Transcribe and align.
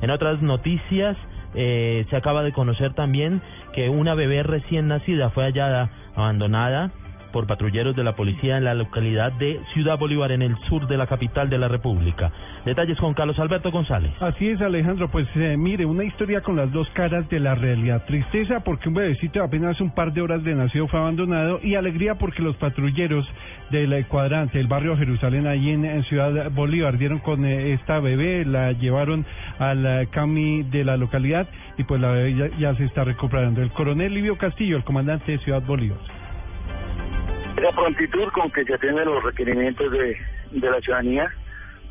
En 0.00 0.10
otras 0.10 0.40
noticias, 0.42 1.16
eh, 1.54 2.06
se 2.10 2.16
acaba 2.16 2.42
de 2.42 2.52
conocer 2.52 2.94
también 2.94 3.40
que 3.72 3.88
una 3.88 4.14
bebé 4.14 4.42
recién 4.42 4.88
nacida 4.88 5.30
fue 5.30 5.44
hallada 5.44 5.90
abandonada 6.14 6.90
por 7.32 7.46
patrulleros 7.46 7.94
de 7.96 8.04
la 8.04 8.16
policía 8.16 8.56
en 8.56 8.64
la 8.64 8.74
localidad 8.74 9.32
de 9.32 9.60
Ciudad 9.72 9.98
Bolívar, 9.98 10.32
en 10.32 10.42
el 10.42 10.56
sur 10.68 10.86
de 10.86 10.96
la 10.96 11.06
capital 11.06 11.48
de 11.48 11.58
la 11.58 11.68
República. 11.68 12.30
Detalles 12.64 12.98
con 12.98 13.14
Carlos 13.14 13.38
Alberto 13.38 13.70
González. 13.70 14.12
Así 14.20 14.48
es, 14.48 14.60
Alejandro. 14.60 15.08
Pues 15.08 15.26
eh, 15.36 15.56
mire, 15.56 15.86
una 15.86 16.04
historia 16.04 16.40
con 16.40 16.56
las 16.56 16.70
dos 16.72 16.88
caras 16.90 17.28
de 17.28 17.40
la 17.40 17.54
realidad. 17.54 18.04
Tristeza 18.06 18.60
porque 18.60 18.88
un 18.88 18.94
bebecito 18.94 19.38
de 19.38 19.44
apenas 19.44 19.80
un 19.80 19.94
par 19.94 20.12
de 20.12 20.20
horas 20.20 20.42
de 20.44 20.54
nacido 20.54 20.88
fue 20.88 21.00
abandonado 21.00 21.60
y 21.62 21.74
alegría 21.74 22.16
porque 22.16 22.42
los 22.42 22.56
patrulleros 22.56 23.26
del 23.70 24.06
cuadrante, 24.06 24.58
del 24.58 24.66
barrio 24.66 24.96
Jerusalén, 24.96 25.46
allí 25.46 25.70
en, 25.70 26.02
Ciudad 26.04 26.50
Bolívar, 26.50 26.98
dieron 26.98 27.18
con 27.18 27.44
eh, 27.44 27.72
esta 27.72 28.00
bebé, 28.00 28.44
la 28.44 28.72
llevaron 28.72 29.24
al 29.58 29.84
eh, 29.84 30.08
CAMI 30.10 30.64
de 30.64 30.84
la 30.84 30.96
localidad 30.96 31.48
y 31.76 31.84
pues 31.84 32.00
la 32.00 32.10
bebé 32.10 32.34
ya, 32.34 32.58
ya 32.58 32.74
se 32.76 32.84
está 32.84 33.04
recuperando. 33.04 33.62
El 33.62 33.70
coronel 33.70 34.14
Livio 34.14 34.36
Castillo, 34.36 34.76
el 34.76 34.84
comandante 34.84 35.32
de 35.32 35.38
Ciudad 35.38 35.62
Bolívar. 35.62 35.98
La 37.60 37.72
prontitud 37.72 38.28
con 38.32 38.50
que 38.52 38.64
se 38.64 38.74
atienden 38.74 39.06
los 39.06 39.22
requerimientos 39.22 39.90
de, 39.90 40.16
de 40.52 40.70
la 40.70 40.80
ciudadanía, 40.80 41.28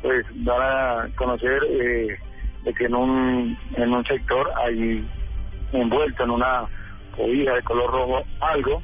pues 0.00 0.24
van 0.44 0.62
a 0.62 1.08
conocer 1.16 1.62
eh, 1.68 2.18
de 2.64 2.74
que 2.74 2.84
en 2.86 2.94
un, 2.94 3.58
en 3.76 3.92
un 3.92 4.04
sector 4.06 4.50
hay 4.64 5.06
envuelto 5.72 6.24
en 6.24 6.30
una 6.30 6.66
cobija 7.14 7.54
de 7.54 7.62
color 7.62 7.90
rojo 7.90 8.22
algo, 8.40 8.82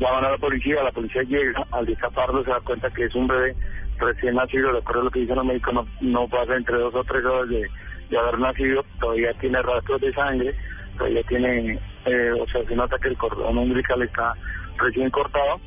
llaman 0.00 0.24
a 0.24 0.30
la 0.32 0.38
policía, 0.38 0.82
la 0.82 0.90
policía 0.90 1.22
llega, 1.22 1.64
al 1.70 1.86
destaparlo 1.86 2.42
se 2.42 2.50
da 2.50 2.60
cuenta 2.60 2.90
que 2.90 3.04
es 3.04 3.14
un 3.14 3.28
bebé 3.28 3.54
recién 3.98 4.34
nacido, 4.34 4.72
de 4.72 4.78
acuerdo 4.78 5.02
a 5.02 5.04
lo 5.04 5.10
que 5.10 5.20
dicen 5.20 5.36
los 5.36 5.44
médicos, 5.44 5.74
no, 5.74 5.86
no 6.00 6.28
pasa 6.28 6.56
entre 6.56 6.78
dos 6.78 6.94
o 6.96 7.04
tres 7.04 7.24
horas 7.24 7.48
de, 7.48 7.64
de 8.10 8.18
haber 8.18 8.40
nacido, 8.40 8.84
todavía 8.98 9.32
tiene 9.34 9.62
rastros 9.62 10.00
de 10.00 10.12
sangre, 10.12 10.54
todavía 10.98 11.22
tiene, 11.28 11.78
eh, 12.06 12.32
o 12.40 12.46
sea, 12.48 12.64
se 12.64 12.74
nota 12.74 12.98
que 12.98 13.08
el 13.08 13.16
cordón 13.16 13.56
umbilical 13.56 14.02
está 14.02 14.34
recién 14.78 15.10
cortado, 15.10 15.60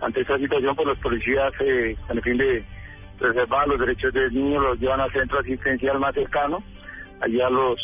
ante 0.00 0.20
esta 0.20 0.38
situación, 0.38 0.74
pues 0.74 0.88
los 0.88 0.98
policías, 0.98 1.52
eh, 1.60 1.96
el 2.08 2.22
fin 2.22 2.36
de 2.36 2.64
preservar 3.18 3.68
los 3.68 3.78
derechos 3.78 4.12
del 4.12 4.32
niño, 4.32 4.60
los 4.60 4.80
llevan 4.80 5.00
al 5.00 5.12
centro 5.12 5.38
asistencial 5.38 5.98
más 5.98 6.14
cercano. 6.14 6.62
Allá 7.20 7.50
los, 7.50 7.78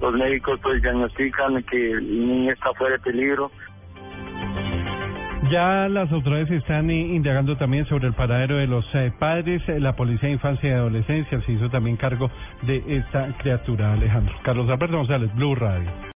los 0.00 0.12
médicos 0.14 0.58
pues 0.62 0.82
diagnostican 0.82 1.62
que 1.62 1.92
el 1.92 2.26
niño 2.26 2.52
está 2.52 2.72
fuera 2.74 2.96
de 2.96 3.02
peligro. 3.02 3.50
Ya 5.50 5.88
las 5.88 6.10
autoridades 6.10 6.50
están 6.50 6.90
indagando 6.90 7.56
también 7.56 7.86
sobre 7.86 8.08
el 8.08 8.14
paradero 8.14 8.56
de 8.56 8.66
los 8.66 8.84
eh, 8.94 9.12
padres. 9.18 9.62
La 9.68 9.94
Policía 9.94 10.28
de 10.28 10.34
Infancia 10.34 10.70
y 10.70 10.72
Adolescencia 10.72 11.40
se 11.42 11.52
hizo 11.52 11.68
también 11.68 11.96
cargo 11.96 12.30
de 12.62 12.82
esta 12.88 13.28
criatura, 13.38 13.92
Alejandro. 13.92 14.34
Carlos 14.42 14.68
Alberto 14.70 14.96
González, 14.96 15.32
Blue 15.34 15.54
Radio. 15.54 15.90